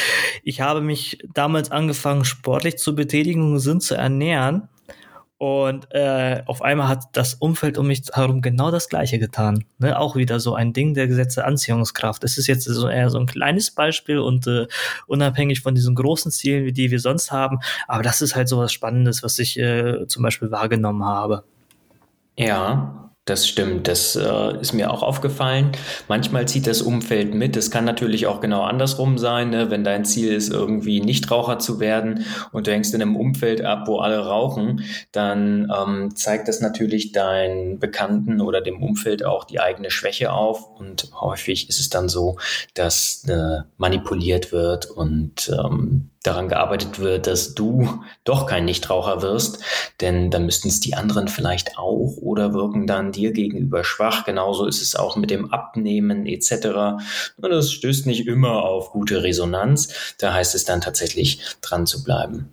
ich 0.43 0.62
habe 0.62 0.81
mich 0.81 1.19
damals 1.33 1.71
angefangen, 1.71 2.25
sportlich 2.25 2.77
zu 2.77 2.95
betätigen 2.95 3.43
und 3.43 3.53
gesund 3.53 3.83
zu 3.83 3.95
ernähren. 3.95 4.69
Und 5.39 5.88
äh, 5.93 6.43
auf 6.48 6.62
einmal 6.62 6.89
hat 6.89 7.05
das 7.13 7.34
Umfeld 7.34 7.77
um 7.77 7.88
mich 7.88 8.03
herum 8.13 8.41
genau 8.41 8.72
das 8.72 8.89
Gleiche 8.89 9.19
getan. 9.19 9.63
Ne? 9.77 9.98
Auch 9.98 10.17
wieder 10.17 10.41
so 10.41 10.53
ein 10.53 10.74
Ding 10.74 10.93
der 10.96 11.08
Gesetze 11.08 11.46
Anziehungskraft. 11.46 12.25
Es 12.25 12.38
ist 12.38 12.48
jetzt 12.48 12.65
so 12.65 12.89
eher 12.89 13.10
so 13.10 13.17
ein 13.19 13.25
kleines 13.25 13.72
Beispiel 13.72 14.19
und 14.19 14.48
äh, 14.48 14.67
unabhängig 15.08 15.62
von 15.62 15.75
diesen 15.75 15.96
großen 15.96 16.29
Zielen, 16.29 16.65
wie 16.65 16.74
die 16.74 16.91
wir 16.91 17.00
sonst 17.00 17.31
haben. 17.31 17.60
Aber 17.88 18.03
das 18.03 18.22
ist 18.22 18.36
halt 18.36 18.50
so 18.50 18.58
was 18.58 18.74
Spannendes, 18.74 19.24
was 19.24 19.39
ich 19.39 19.58
äh, 19.58 20.05
zum 20.08 20.24
Beispiel 20.24 20.51
wahrgenommen 20.51 21.05
habe. 21.05 21.46
Ja, 22.38 23.08
das 23.29 23.48
stimmt, 23.48 23.88
das 23.88 24.15
äh, 24.15 24.59
ist 24.59 24.74
mir 24.74 24.91
auch 24.91 25.03
aufgefallen. 25.03 25.71
Manchmal 26.07 26.48
zieht 26.48 26.67
das 26.67 26.81
Umfeld 26.81 27.33
mit. 27.33 27.55
Es 27.55 27.69
kann 27.69 27.86
natürlich 27.86 28.27
auch 28.27 28.41
genau 28.41 28.63
andersrum 28.63 29.17
sein, 29.17 29.51
ne? 29.51 29.69
wenn 29.69 29.83
dein 29.83 30.05
Ziel 30.05 30.33
ist, 30.33 30.50
irgendwie 30.50 31.00
Nichtraucher 31.00 31.59
zu 31.59 31.79
werden 31.79 32.25
und 32.51 32.67
du 32.67 32.71
hängst 32.71 32.93
in 32.93 33.01
einem 33.01 33.15
Umfeld 33.15 33.63
ab, 33.63 33.88
wo 33.88 34.00
alle 34.00 34.19
rauchen, 34.19 34.83
dann 35.12 35.71
ähm, 35.75 36.15
zeigt 36.15 36.48
das 36.48 36.62
natürlich 36.62 37.12
deinen 37.12 37.79
Bekannten 37.79 38.41
oder 38.41 38.62
dem 38.62 38.81
Umfeld 38.81 39.24
auch 39.24 39.43
die 39.43 39.59
eigene 39.59 39.91
Schwäche 39.91 40.31
auf. 40.33 40.67
Und 40.79 41.12
häufig 41.19 41.69
ist 41.69 41.79
es 41.79 41.89
dann 41.89 42.09
so, 42.09 42.38
dass 42.74 43.25
äh, 43.27 43.62
manipuliert 43.77 44.51
wird 44.51 44.88
und 44.88 45.50
ähm, 45.50 46.09
daran 46.23 46.49
gearbeitet 46.49 46.99
wird, 46.99 47.27
dass 47.27 47.53
du 47.55 48.01
doch 48.23 48.45
kein 48.45 48.65
Nichtraucher 48.65 49.21
wirst, 49.21 49.59
denn 50.01 50.31
dann 50.31 50.45
müssten 50.45 50.67
es 50.67 50.79
die 50.79 50.95
anderen 50.95 51.27
vielleicht 51.27 51.77
auch 51.77 52.17
oder 52.17 52.53
wirken 52.53 52.88
dann 52.88 53.11
dir 53.11 53.31
gegenüber 53.31 53.83
schwach. 53.83 54.25
Genauso 54.25 54.65
ist 54.65 54.81
es 54.81 54.95
auch 54.95 55.15
mit 55.15 55.29
dem 55.29 55.53
Abnehmen 55.53 56.25
etc. 56.25 57.01
Und 57.38 57.49
das 57.49 57.71
stößt 57.71 58.05
nicht 58.05 58.27
immer 58.27 58.63
auf 58.63 58.91
gute 58.91 59.23
Resonanz. 59.23 60.15
Da 60.17 60.33
heißt 60.33 60.55
es 60.55 60.65
dann 60.65 60.81
tatsächlich 60.81 61.41
dran 61.61 61.85
zu 61.85 62.03
bleiben. 62.03 62.51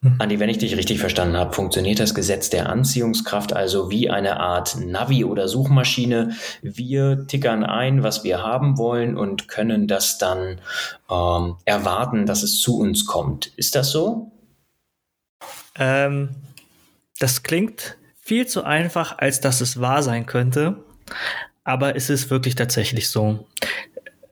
Mhm. 0.00 0.16
Andi, 0.18 0.38
wenn 0.38 0.48
ich 0.48 0.58
dich 0.58 0.76
richtig 0.76 1.00
verstanden 1.00 1.36
habe, 1.36 1.52
funktioniert 1.52 1.98
das 1.98 2.14
Gesetz 2.14 2.50
der 2.50 2.68
Anziehungskraft 2.68 3.52
also 3.52 3.90
wie 3.90 4.10
eine 4.10 4.38
Art 4.38 4.76
Navi 4.76 5.24
oder 5.24 5.48
Suchmaschine. 5.48 6.36
Wir 6.62 7.26
tickern 7.26 7.64
ein, 7.64 8.02
was 8.02 8.22
wir 8.22 8.42
haben 8.42 8.78
wollen 8.78 9.16
und 9.16 9.48
können 9.48 9.88
das 9.88 10.18
dann 10.18 10.60
ähm, 11.10 11.56
erwarten, 11.64 12.26
dass 12.26 12.42
es 12.42 12.60
zu 12.60 12.78
uns 12.78 13.06
kommt. 13.06 13.46
Ist 13.56 13.74
das 13.74 13.90
so? 13.90 14.30
Ähm, 15.76 16.30
das 17.18 17.42
klingt 17.42 17.96
viel 18.20 18.46
zu 18.46 18.62
einfach, 18.62 19.18
als 19.18 19.40
dass 19.40 19.60
es 19.60 19.80
wahr 19.80 20.02
sein 20.02 20.26
könnte. 20.26 20.84
Aber 21.64 21.96
es 21.96 22.08
ist 22.08 22.30
wirklich 22.30 22.54
tatsächlich 22.54 23.08
so. 23.08 23.46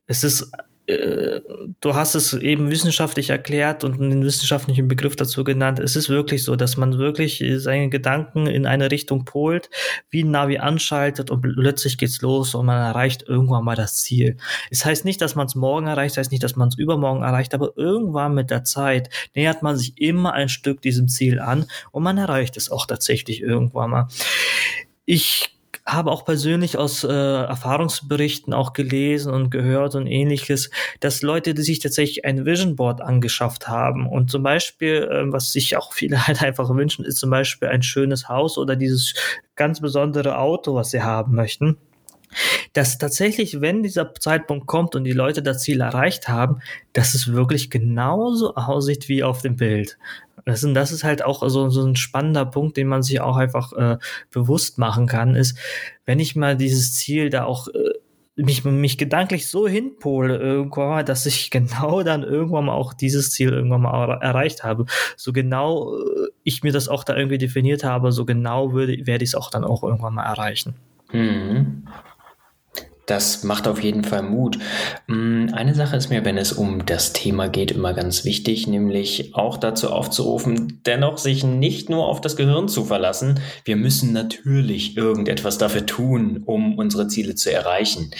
Es 0.06 0.22
ist 0.22 0.52
du 0.88 1.94
hast 1.94 2.14
es 2.14 2.32
eben 2.32 2.70
wissenschaftlich 2.70 3.30
erklärt 3.30 3.82
und 3.82 4.00
einen 4.00 4.24
wissenschaftlichen 4.24 4.86
Begriff 4.86 5.16
dazu 5.16 5.42
genannt. 5.42 5.80
Es 5.80 5.96
ist 5.96 6.08
wirklich 6.08 6.44
so, 6.44 6.54
dass 6.54 6.76
man 6.76 6.98
wirklich 6.98 7.42
seine 7.56 7.88
Gedanken 7.88 8.46
in 8.46 8.66
eine 8.66 8.90
Richtung 8.90 9.24
polt, 9.24 9.68
wie 10.10 10.22
ein 10.22 10.30
Navi 10.30 10.58
anschaltet 10.58 11.30
und 11.30 11.40
plötzlich 11.42 11.98
geht's 11.98 12.22
los 12.22 12.54
und 12.54 12.66
man 12.66 12.80
erreicht 12.80 13.24
irgendwann 13.26 13.64
mal 13.64 13.74
das 13.74 13.96
Ziel. 13.96 14.36
Es 14.70 14.84
heißt 14.84 15.04
nicht, 15.04 15.20
dass 15.20 15.34
man 15.34 15.46
es 15.46 15.56
morgen 15.56 15.88
erreicht, 15.88 16.12
es 16.12 16.18
heißt 16.18 16.30
nicht, 16.30 16.44
dass 16.44 16.54
man 16.54 16.68
es 16.68 16.78
übermorgen 16.78 17.22
erreicht, 17.22 17.54
aber 17.54 17.72
irgendwann 17.76 18.34
mit 18.34 18.50
der 18.50 18.62
Zeit 18.62 19.10
nähert 19.34 19.62
man 19.62 19.76
sich 19.76 20.00
immer 20.00 20.34
ein 20.34 20.48
Stück 20.48 20.82
diesem 20.82 21.08
Ziel 21.08 21.40
an 21.40 21.66
und 21.90 22.04
man 22.04 22.16
erreicht 22.16 22.56
es 22.56 22.70
auch 22.70 22.86
tatsächlich 22.86 23.40
irgendwann 23.40 23.90
mal. 23.90 24.08
Ich 25.04 25.55
habe 25.86 26.10
auch 26.10 26.24
persönlich 26.24 26.76
aus 26.76 27.04
äh, 27.04 27.08
Erfahrungsberichten 27.08 28.52
auch 28.52 28.72
gelesen 28.72 29.32
und 29.32 29.50
gehört 29.50 29.94
und 29.94 30.08
ähnliches, 30.08 30.70
dass 31.00 31.22
Leute, 31.22 31.54
die 31.54 31.62
sich 31.62 31.78
tatsächlich 31.78 32.24
ein 32.24 32.44
Vision 32.44 32.74
Board 32.74 33.00
angeschafft 33.00 33.68
haben 33.68 34.08
und 34.08 34.30
zum 34.30 34.42
Beispiel, 34.42 35.08
äh, 35.10 35.32
was 35.32 35.52
sich 35.52 35.76
auch 35.76 35.92
viele 35.92 36.26
halt 36.26 36.42
einfach 36.42 36.68
wünschen, 36.70 37.04
ist 37.04 37.18
zum 37.18 37.30
Beispiel 37.30 37.68
ein 37.68 37.82
schönes 37.82 38.28
Haus 38.28 38.58
oder 38.58 38.74
dieses 38.74 39.14
ganz 39.54 39.80
besondere 39.80 40.38
Auto, 40.38 40.74
was 40.74 40.90
sie 40.90 41.02
haben 41.02 41.34
möchten 41.34 41.78
dass 42.76 42.98
tatsächlich, 42.98 43.60
wenn 43.62 43.82
dieser 43.82 44.12
Zeitpunkt 44.14 44.66
kommt 44.66 44.94
und 44.94 45.04
die 45.04 45.12
Leute 45.12 45.42
das 45.42 45.62
Ziel 45.62 45.80
erreicht 45.80 46.28
haben, 46.28 46.60
dass 46.92 47.14
es 47.14 47.32
wirklich 47.32 47.70
genauso 47.70 48.54
aussieht 48.54 49.08
wie 49.08 49.24
auf 49.24 49.40
dem 49.40 49.56
Bild. 49.56 49.96
Das, 50.44 50.62
und 50.62 50.74
das 50.74 50.92
ist 50.92 51.02
halt 51.02 51.24
auch 51.24 51.48
so, 51.48 51.70
so 51.70 51.86
ein 51.86 51.96
spannender 51.96 52.44
Punkt, 52.44 52.76
den 52.76 52.86
man 52.86 53.02
sich 53.02 53.20
auch 53.20 53.36
einfach 53.36 53.72
äh, 53.72 53.96
bewusst 54.30 54.78
machen 54.78 55.06
kann, 55.06 55.34
ist, 55.34 55.58
wenn 56.04 56.20
ich 56.20 56.36
mal 56.36 56.56
dieses 56.56 56.94
Ziel 56.94 57.30
da 57.30 57.44
auch 57.44 57.68
äh, 57.68 57.94
mich, 58.36 58.62
mich 58.64 58.98
gedanklich 58.98 59.48
so 59.48 59.66
hinpole 59.66 60.36
irgendwann 60.36 60.88
mal, 60.88 61.04
dass 61.04 61.24
ich 61.24 61.50
genau 61.50 62.02
dann 62.02 62.22
irgendwann 62.22 62.66
mal 62.66 62.74
auch 62.74 62.92
dieses 62.92 63.30
Ziel 63.30 63.52
irgendwann 63.52 63.82
mal 63.82 64.18
erreicht 64.20 64.64
habe. 64.64 64.84
So 65.16 65.32
genau 65.32 65.96
äh, 65.96 66.28
ich 66.42 66.62
mir 66.62 66.72
das 66.72 66.88
auch 66.88 67.04
da 67.04 67.16
irgendwie 67.16 67.38
definiert 67.38 67.84
habe, 67.84 68.12
so 68.12 68.26
genau 68.26 68.74
würde, 68.74 69.06
werde 69.06 69.24
ich 69.24 69.30
es 69.30 69.34
auch 69.34 69.50
dann 69.50 69.64
auch 69.64 69.82
irgendwann 69.82 70.14
mal 70.14 70.24
erreichen. 70.24 70.74
Mhm. 71.12 71.65
Das 73.06 73.44
macht 73.44 73.68
auf 73.68 73.80
jeden 73.80 74.02
Fall 74.02 74.22
Mut. 74.22 74.58
Mm, 75.06 75.46
eine 75.52 75.76
Sache 75.76 75.96
ist 75.96 76.10
mir, 76.10 76.24
wenn 76.24 76.36
es 76.36 76.52
um 76.52 76.84
das 76.86 77.12
Thema 77.12 77.48
geht, 77.48 77.70
immer 77.70 77.94
ganz 77.94 78.24
wichtig, 78.24 78.66
nämlich 78.66 79.32
auch 79.36 79.58
dazu 79.58 79.90
aufzurufen, 79.90 80.82
dennoch 80.86 81.16
sich 81.16 81.44
nicht 81.44 81.88
nur 81.88 82.08
auf 82.08 82.20
das 82.20 82.34
Gehirn 82.34 82.66
zu 82.66 82.84
verlassen. 82.84 83.38
Wir 83.64 83.76
müssen 83.76 84.12
natürlich 84.12 84.96
irgendetwas 84.96 85.56
dafür 85.56 85.86
tun, 85.86 86.42
um 86.46 86.76
unsere 86.76 87.06
Ziele 87.06 87.36
zu 87.36 87.52
erreichen. 87.52 88.10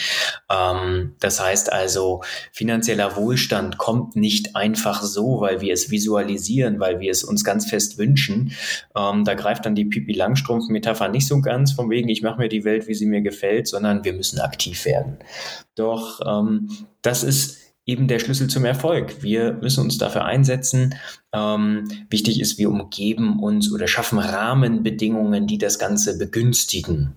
Ähm, 0.49 1.15
das 1.19 1.41
heißt 1.41 1.73
also, 1.73 2.21
finanzieller 2.53 3.17
Wohlstand 3.17 3.77
kommt 3.77 4.15
nicht 4.15 4.55
einfach 4.55 5.03
so, 5.03 5.41
weil 5.41 5.59
wir 5.59 5.73
es 5.73 5.91
visualisieren, 5.91 6.79
weil 6.79 7.01
wir 7.01 7.11
es 7.11 7.25
uns 7.25 7.43
ganz 7.43 7.69
fest 7.69 7.97
wünschen. 7.97 8.53
Ähm, 8.95 9.25
da 9.25 9.33
greift 9.33 9.65
dann 9.65 9.75
die 9.75 9.83
Pipi 9.85 10.13
Langstrumpf-Metapher 10.13 11.09
nicht 11.09 11.27
so 11.27 11.41
ganz, 11.41 11.73
von 11.73 11.89
wegen, 11.89 12.07
ich 12.07 12.21
mache 12.21 12.39
mir 12.39 12.47
die 12.47 12.63
Welt, 12.63 12.87
wie 12.87 12.93
sie 12.93 13.05
mir 13.05 13.21
gefällt, 13.21 13.67
sondern 13.67 14.05
wir 14.05 14.13
müssen 14.13 14.39
aktiv 14.39 14.76
aktiv 14.77 14.85
werden. 14.85 15.17
Doch 15.75 16.21
ähm, 16.25 16.69
das 17.01 17.23
ist 17.23 17.57
eben 17.85 18.07
der 18.07 18.19
Schlüssel 18.19 18.47
zum 18.49 18.65
Erfolg. 18.65 19.23
Wir 19.23 19.53
müssen 19.53 19.83
uns 19.83 19.97
dafür 19.97 20.25
einsetzen. 20.25 20.95
Ähm, 21.33 21.87
wichtig 22.09 22.41
ist, 22.41 22.57
wir 22.57 22.69
umgeben 22.69 23.39
uns 23.39 23.71
oder 23.71 23.87
schaffen 23.87 24.19
Rahmenbedingungen, 24.19 25.47
die 25.47 25.57
das 25.57 25.79
Ganze 25.79 26.17
begünstigen. 26.17 27.15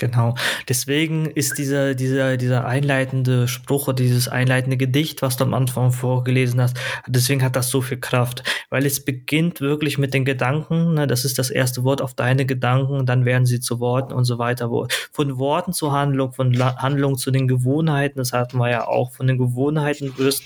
Genau. 0.00 0.34
Deswegen 0.66 1.26
ist 1.26 1.58
dieser, 1.58 1.94
dieser, 1.94 2.38
dieser 2.38 2.64
einleitende 2.64 3.46
Spruch 3.46 3.86
oder 3.86 4.02
dieses 4.02 4.28
einleitende 4.28 4.78
Gedicht, 4.78 5.20
was 5.20 5.36
du 5.36 5.44
am 5.44 5.52
Anfang 5.52 5.92
vorgelesen 5.92 6.58
hast, 6.58 6.78
deswegen 7.06 7.42
hat 7.42 7.54
das 7.54 7.68
so 7.68 7.82
viel 7.82 8.00
Kraft. 8.00 8.42
Weil 8.70 8.86
es 8.86 9.04
beginnt 9.04 9.60
wirklich 9.60 9.98
mit 9.98 10.14
den 10.14 10.24
Gedanken, 10.24 10.94
ne, 10.94 11.06
das 11.06 11.26
ist 11.26 11.38
das 11.38 11.50
erste 11.50 11.84
Wort 11.84 12.00
auf 12.00 12.14
deine 12.14 12.46
Gedanken, 12.46 13.04
dann 13.04 13.26
werden 13.26 13.44
sie 13.44 13.60
zu 13.60 13.78
Worten 13.78 14.14
und 14.14 14.24
so 14.24 14.38
weiter. 14.38 14.70
Von 15.12 15.38
Worten 15.38 15.74
zur 15.74 15.92
Handlung, 15.92 16.32
von 16.32 16.54
La 16.54 16.76
Handlung 16.76 17.18
zu 17.18 17.30
den 17.30 17.46
Gewohnheiten, 17.46 18.20
das 18.20 18.32
hatten 18.32 18.56
wir 18.56 18.70
ja 18.70 18.88
auch, 18.88 19.12
von 19.12 19.26
den 19.26 19.36
Gewohnheiten 19.36 20.16
wirst, 20.16 20.44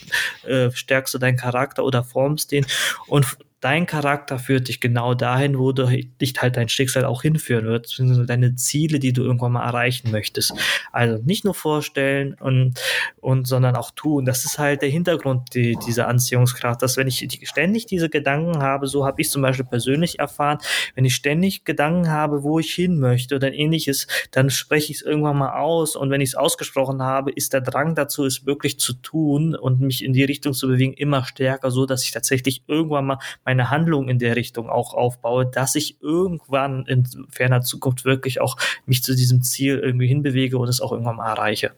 äh, 0.49 0.73
stärkst 0.73 1.15
du 1.15 1.19
deinen 1.19 1.37
Charakter 1.37 1.85
oder 1.85 2.03
formst 2.03 2.51
den 2.51 2.67
und 3.07 3.39
dein 3.65 3.87
Charakter 3.87 4.39
führt 4.39 4.69
dich 4.69 4.79
genau 4.79 5.15
dahin, 5.15 5.59
wo 5.59 5.73
du 5.73 5.87
dich 6.21 6.35
halt 6.37 6.59
dein 6.59 6.69
Schicksal 6.69 7.07
auch 7.07 7.23
hinführen 7.23 7.65
wird, 7.65 7.85
beziehungsweise 7.85 8.27
deine 8.27 8.57
Ziele, 8.57 8.99
die 8.99 9.15
du 9.15 9.23
irgendwann 9.23 9.53
mal 9.53 9.65
erreichen 9.65 10.11
möchtest. 10.11 10.53
Also 10.93 11.23
nicht 11.25 11.47
nur 11.47 11.55
vorstellen 11.55 12.35
und, 12.35 12.75
und 13.23 13.49
sondern 13.49 13.75
auch 13.75 13.91
tun. 13.93 14.27
Das 14.27 14.45
ist 14.45 14.59
halt 14.59 14.83
der 14.83 14.91
Hintergrund 14.91 15.55
die, 15.55 15.79
dieser 15.87 16.09
Anziehungskraft, 16.09 16.83
dass 16.83 16.99
wenn 16.99 17.09
ich 17.09 17.27
ständig 17.45 17.87
diese 17.87 18.11
Gedanken 18.11 18.63
habe, 18.63 18.87
so 18.87 19.07
habe 19.07 19.23
ich 19.23 19.31
zum 19.31 19.41
Beispiel 19.41 19.65
persönlich 19.65 20.19
erfahren, 20.19 20.59
wenn 20.95 21.07
ich 21.07 21.15
ständig 21.15 21.65
Gedanken 21.65 22.11
habe, 22.11 22.43
wo 22.43 22.59
ich 22.59 22.71
hin 22.71 22.99
möchte 22.99 23.35
oder 23.35 23.55
ähnliches, 23.55 24.07
dann 24.31 24.51
spreche 24.51 24.93
ich 24.93 24.99
es 24.99 25.03
irgendwann 25.03 25.39
mal 25.39 25.59
aus 25.59 25.97
und 25.97 26.11
wenn 26.11 26.21
ich 26.21 26.31
es 26.31 26.35
ausgesprochen 26.35 27.01
habe, 27.01 27.31
ist 27.31 27.55
der 27.55 27.63
Drang 27.63 27.95
dazu, 27.95 28.27
es 28.27 28.45
wirklich 28.45 28.79
zu 28.79 28.93
tun 28.93 29.57
und 29.57 29.81
mich 29.81 30.05
in 30.05 30.13
die 30.13 30.25
Richtung 30.25 30.53
zu 30.53 30.69
bewegen, 30.69 30.93
immer 30.93 31.25
stärker, 31.25 31.71
so 31.71 31.87
dass 31.87 32.05
ich 32.05 32.11
tatsächlich 32.11 32.63
irgendwann 32.67 33.07
mal 33.07 33.19
mein 33.47 33.54
meine 33.55 33.71
Handlung 33.71 34.09
in 34.09 34.19
der 34.19 34.35
Richtung 34.35 34.69
auch 34.69 34.95
aufbaue, 34.95 35.47
dass 35.47 35.77
ich 35.77 36.03
irgendwann 36.03 36.87
in 36.87 37.07
ferner 37.31 37.61
Zukunft 37.61 38.05
wirklich 38.05 38.41
auch 38.41 38.57
mich 38.85 39.05
zu 39.05 39.15
diesem 39.15 39.43
Ziel 39.43 39.79
irgendwie 39.79 40.09
hinbewege 40.09 40.59
und 40.59 40.69
es 40.69 40.81
auch 40.81 40.91
irgendwann 40.91 41.17
mal 41.17 41.31
erreiche. 41.31 41.71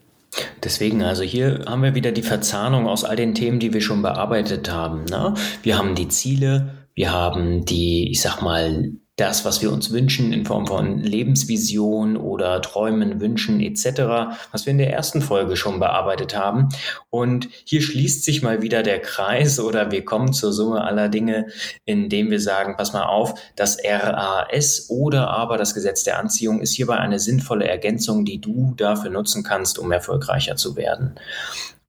Deswegen, 0.63 1.03
also 1.03 1.23
hier 1.23 1.65
haben 1.67 1.83
wir 1.83 1.95
wieder 1.95 2.11
die 2.11 2.23
Verzahnung 2.23 2.87
aus 2.87 3.03
all 3.03 3.15
den 3.15 3.35
Themen, 3.35 3.59
die 3.59 3.73
wir 3.73 3.81
schon 3.81 4.01
bearbeitet 4.01 4.71
haben. 4.71 5.05
Ne? 5.05 5.35
Wir 5.61 5.77
haben 5.77 5.93
die 5.93 6.07
Ziele, 6.07 6.87
wir 6.95 7.11
haben 7.11 7.63
die, 7.63 8.09
ich 8.09 8.21
sag 8.21 8.41
mal, 8.41 8.91
das, 9.17 9.45
was 9.45 9.63
wir 9.63 9.71
uns 9.71 9.91
wünschen 9.91 10.31
in 10.31 10.45
Form 10.45 10.67
von 10.67 10.99
Lebensvision 10.99 12.17
oder 12.17 12.61
Träumen, 12.61 13.19
Wünschen 13.19 13.59
etc., 13.59 14.37
was 14.51 14.67
wir 14.67 14.71
in 14.71 14.77
der 14.77 14.93
ersten 14.93 15.21
Folge 15.21 15.57
schon 15.57 15.79
bearbeitet 15.79 16.37
haben. 16.37 16.69
Und 17.09 17.49
hier 17.65 17.81
schließt 17.81 18.23
sich 18.23 18.43
mal 18.43 18.61
wieder 18.61 18.83
der 18.83 18.99
Kreis 19.01 19.59
oder 19.67 19.91
wir 19.91 20.05
kommen 20.05 20.33
zur 20.33 20.53
Summe 20.53 20.83
aller 20.83 21.09
Dinge, 21.09 21.47
indem 21.83 22.29
wir 22.29 22.39
sagen, 22.39 22.75
pass 22.77 22.93
mal 22.93 23.05
auf, 23.05 23.33
das 23.55 23.79
RAS 23.83 24.85
oder 24.89 25.29
aber 25.29 25.57
das 25.57 25.73
Gesetz 25.73 26.03
der 26.03 26.19
Anziehung 26.19 26.61
ist 26.61 26.73
hierbei 26.73 26.97
eine 26.97 27.19
sinnvolle 27.19 27.67
Ergänzung, 27.67 28.23
die 28.23 28.39
du 28.39 28.75
dafür 28.77 29.09
nutzen 29.09 29.43
kannst, 29.43 29.79
um 29.79 29.91
erfolgreicher 29.91 30.57
zu 30.57 30.75
werden. 30.75 31.15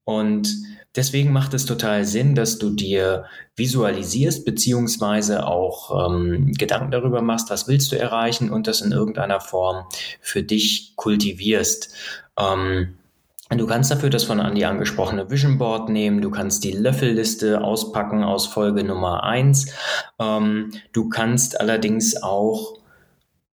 Und 0.05 0.49
Deswegen 0.99 1.33
macht 1.33 1.55
es 1.55 1.65
total 1.65 2.05
Sinn, 2.05 2.35
dass 2.35 2.59
du 2.59 2.71
dir 2.71 3.27
visualisierst, 3.55 4.45
beziehungsweise 4.45 5.47
auch 5.47 6.11
ähm, 6.11 6.55
Gedanken 6.55 6.91
darüber 6.91 7.23
machst, 7.23 7.51
was 7.51 7.69
willst 7.69 7.93
du 7.93 7.97
erreichen 7.97 8.51
und 8.51 8.67
das 8.67 8.81
in 8.81 8.91
irgendeiner 8.91 9.41
Form 9.41 9.85
für 10.21 10.43
dich 10.43 10.95
kultivierst. 10.97 11.95
Ähm, 12.37 12.99
Du 13.57 13.67
kannst 13.67 13.91
dafür 13.91 14.11
das 14.11 14.25
von 14.25 14.41
Andi 14.41 14.67
angesprochene 14.67 15.31
Vision 15.31 15.57
Board 15.57 15.89
nehmen, 15.89 16.21
du 16.21 16.31
kannst 16.31 16.65
die 16.65 16.73
Löffelliste 16.73 17.63
auspacken 17.63 18.23
aus 18.23 18.47
Folge 18.47 18.85
Nummer 18.85 19.25
eins. 19.25 19.73
Ähm, 20.19 20.71
du 20.93 21.09
kannst 21.09 21.59
allerdings 21.59 22.23
auch 22.23 22.75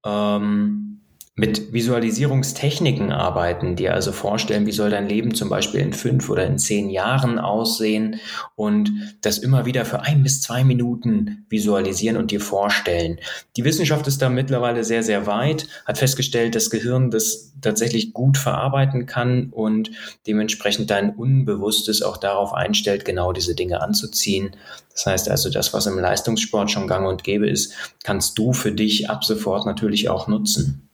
ähm, 0.04 0.95
mit 1.38 1.74
Visualisierungstechniken 1.74 3.12
arbeiten, 3.12 3.76
dir 3.76 3.94
also 3.94 4.14
vorstellen, 4.14 4.66
wie 4.66 4.72
soll 4.72 4.90
dein 4.90 5.10
Leben 5.10 5.36
zum 5.36 5.50
Beispiel 5.50 5.82
in 5.82 5.92
fünf 5.92 6.30
oder 6.30 6.46
in 6.46 6.58
zehn 6.58 6.90
Jahren 6.90 7.40
aussehen 7.40 8.22
und 8.56 8.90
das 9.20 9.40
immer 9.40 9.66
wieder 9.66 9.84
für 9.84 10.00
ein 10.00 10.24
bis 10.24 10.42
zwei 10.42 10.64
Minuten 10.64 11.46
visualisieren 11.50 12.16
und 12.16 12.32
dir 12.32 12.40
vorstellen. 12.40 13.20
Die 13.58 13.66
Wissenschaft 13.66 14.08
ist 14.08 14.22
da 14.22 14.30
mittlerweile 14.30 14.86
sehr, 14.86 15.04
sehr 15.04 15.28
weit, 15.28 15.68
hat 15.86 15.98
festgestellt, 15.98 16.56
dass 16.56 16.70
Gehirn 16.70 17.12
das 17.12 17.52
tatsächlich 17.60 18.14
gut 18.14 18.38
verarbeiten 18.38 19.06
kann 19.06 19.50
und 19.52 19.92
dementsprechend 20.28 20.90
dein 20.90 21.14
Unbewusstes 21.14 22.02
auch 22.02 22.16
darauf 22.16 22.54
einstellt, 22.54 23.04
genau 23.04 23.34
diese 23.34 23.56
Dinge 23.56 23.82
anzuziehen. 23.82 24.56
Das 24.94 25.06
heißt 25.06 25.30
also, 25.30 25.50
das, 25.50 25.74
was 25.74 25.86
im 25.86 26.00
Leistungssport 26.00 26.72
schon 26.72 26.88
gang 26.88 27.06
und 27.06 27.26
gäbe 27.26 27.50
ist, 27.50 27.74
kannst 28.06 28.38
du 28.38 28.54
für 28.54 28.72
dich 28.72 29.10
ab 29.10 29.26
sofort 29.26 29.66
natürlich 29.66 30.08
auch 30.08 30.30
nutzen. 30.30 30.86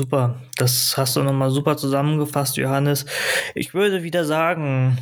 Super, 0.00 0.36
das 0.56 0.96
hast 0.96 1.16
du 1.16 1.22
nochmal 1.22 1.50
super 1.50 1.76
zusammengefasst, 1.76 2.56
Johannes. 2.56 3.04
Ich 3.54 3.74
würde 3.74 4.02
wieder 4.02 4.24
sagen, 4.24 4.96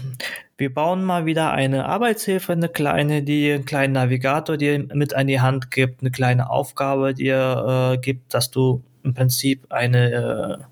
wir 0.57 0.75
bauen 0.75 1.05
mal 1.05 1.25
wieder 1.25 1.53
eine 1.53 1.87
Arbeitshilfe, 1.87 2.51
eine 2.51 2.69
kleine, 2.69 3.23
die 3.23 3.53
einen 3.53 3.65
kleinen 3.65 3.93
Navigator 3.93 4.57
dir 4.57 4.77
mit 4.93 5.15
an 5.15 5.29
die 5.29 5.41
Hand 5.41 5.71
gibt, 5.71 6.01
eine 6.01 6.11
kleine 6.11 6.51
Aufgabe 6.51 7.15
dir 7.15 7.93
äh, 7.95 7.99
gibt, 7.99 8.35
dass 8.35 8.51
du 8.51 8.83
im 9.05 9.15
Prinzip 9.15 9.71
eine 9.71 10.59
äh, 10.59 10.65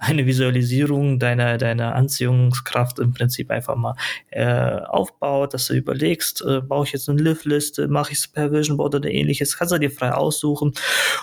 eine 0.00 0.26
Visualisierung 0.26 1.18
deiner, 1.18 1.58
deiner 1.58 1.94
Anziehungskraft 1.94 2.98
im 2.98 3.14
Prinzip 3.14 3.50
einfach 3.50 3.76
mal 3.76 3.96
äh, 4.30 4.44
aufbaut, 4.44 5.54
dass 5.54 5.66
du 5.66 5.74
überlegst, 5.74 6.42
äh, 6.42 6.60
baue 6.60 6.86
ich 6.86 6.92
jetzt 6.92 7.08
eine 7.08 7.22
Live-Liste, 7.22 7.88
mache 7.88 8.12
ich 8.12 8.18
es 8.18 8.28
per 8.28 8.52
Vision 8.52 8.76
Board 8.76 8.94
oder 8.94 9.10
ähnliches, 9.10 9.56
kannst 9.56 9.72
du 9.72 9.78
dir 9.78 9.90
frei 9.90 10.12
aussuchen 10.12 10.72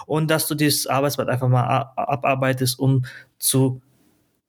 und 0.05 0.29
dass 0.29 0.47
du 0.47 0.55
dieses 0.55 0.87
Arbeitsblatt 0.87 1.29
einfach 1.29 1.49
mal 1.49 1.91
abarbeitest, 1.95 2.79
um 2.79 3.05
zu 3.39 3.81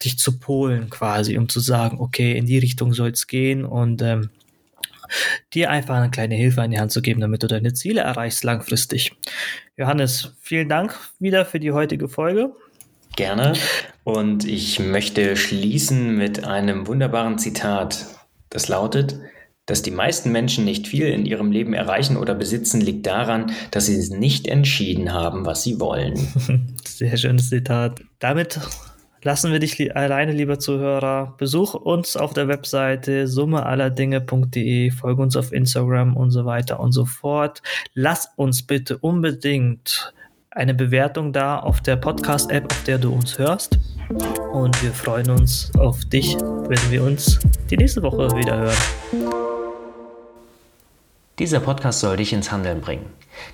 dich 0.05 0.19
zu 0.19 0.39
polen 0.39 0.91
quasi, 0.91 1.39
um 1.39 1.49
zu 1.49 1.61
sagen, 1.61 2.01
okay, 2.01 2.37
in 2.37 2.47
die 2.47 2.59
Richtung 2.59 2.93
soll 2.93 3.11
es 3.11 3.27
gehen 3.27 3.65
und 3.65 4.03
ähm, 4.03 4.31
dir 5.53 5.71
einfach 5.71 5.97
eine 5.97 6.11
kleine 6.11 6.35
Hilfe 6.35 6.63
an 6.63 6.71
die 6.71 6.81
Hand 6.81 6.93
zu 6.93 7.03
geben, 7.03 7.21
damit 7.21 7.43
du 7.43 7.47
deine 7.47 7.73
Ziele 7.75 8.01
erreichst 8.01 8.45
langfristig. 8.45 9.13
Johannes, 9.77 10.35
vielen 10.41 10.69
Dank 10.69 10.99
wieder 11.19 11.45
für 11.45 11.61
die 11.61 11.73
heutige 11.73 12.09
Folge. 12.09 12.55
Gerne. 13.17 13.53
Und 14.05 14.45
ich 14.47 14.79
möchte 14.81 15.37
schließen 15.37 16.17
mit 16.17 16.45
einem 16.45 16.87
wunderbaren 16.87 17.39
Zitat. 17.39 18.07
Das 18.51 18.69
lautet, 18.69 19.17
dass 19.67 19.83
die 19.83 19.91
meisten 19.91 20.33
Menschen 20.33 20.65
nicht 20.65 20.89
viel 20.89 21.07
in 21.07 21.25
ihrem 21.25 21.53
Leben 21.53 21.73
erreichen 21.73 22.17
oder 22.17 22.35
besitzen, 22.35 22.81
liegt 22.81 23.07
daran, 23.07 23.53
dass 23.71 23.87
sie 23.87 24.17
nicht 24.17 24.49
entschieden 24.49 25.13
haben, 25.13 25.47
was 25.47 25.63
sie 25.63 25.79
wollen. 25.79 26.17
Sehr 26.85 27.17
schönes 27.17 27.49
Zitat. 27.49 28.01
Damit 28.19 28.61
lassen 29.23 29.53
wir 29.53 29.61
dich 29.61 29.79
li 29.79 29.91
alleine, 29.91 30.33
lieber 30.33 30.59
Zuhörer. 30.59 31.35
Besuch 31.39 31.75
uns 31.75 32.17
auf 32.17 32.35
der 32.35 32.49
Webseite 32.49 33.29
summeallerdinge.de, 33.29 34.91
folge 34.91 35.23
uns 35.23 35.37
auf 35.37 35.53
Instagram 35.53 36.17
und 36.17 36.33
so 36.33 36.45
weiter 36.45 36.81
und 36.81 36.93
so 36.93 37.05
fort. 37.05 37.63
Lass 37.95 38.31
uns 38.37 38.65
bitte 38.65 38.99
unbedingt 38.99 40.13
eine 40.55 40.75
Bewertung 40.75 41.33
da 41.33 41.59
auf 41.59 41.81
der 41.81 41.97
Podcast-App, 41.97 42.71
auf 42.71 42.85
der 42.85 42.99
du 42.99 43.13
uns 43.13 43.39
hörst. 43.39 43.79
Und 44.53 44.83
wir 44.83 44.93
freuen 44.93 45.31
uns 45.31 45.71
auf 45.79 46.05
dich, 46.05 46.37
wenn 46.37 46.91
wir 46.91 47.03
uns 47.03 47.41
die 47.71 47.77
nächste 47.77 48.03
Woche 48.03 48.31
wieder 48.37 48.59
hören. 48.59 49.33
Dieser 51.39 51.61
Podcast 51.61 52.01
soll 52.01 52.19
dich 52.19 52.33
ins 52.33 52.53
Handeln 52.53 52.83
bringen. 52.83 53.07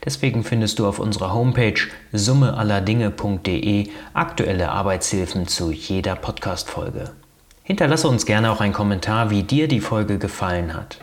Deswegen 0.05 0.43
findest 0.43 0.81
du 0.81 0.87
auf 0.87 0.99
unserer 0.99 1.33
Homepage 1.33 1.81
summeallerdinge.de 2.13 3.89
aktuelle 4.15 4.71
Arbeitshilfen 4.71 5.47
zu 5.47 5.71
jeder 5.71 6.17
Podcast-Folge. 6.17 7.13
Hinterlasse 7.63 8.09
uns 8.09 8.27
gerne 8.27 8.51
auch 8.51 8.61
einen 8.61 8.73
Kommentar, 8.73 9.31
wie 9.31 9.45
dir 9.45 9.69
die 9.69 9.81
Folge 9.81 10.19
gefallen 10.19 10.75
hat. 10.75 10.99